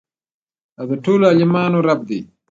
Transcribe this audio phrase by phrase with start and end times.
[0.79, 2.19] او د ټولو عالميانو رب دى.